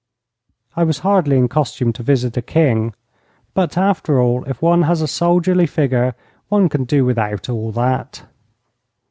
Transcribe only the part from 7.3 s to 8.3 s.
all that.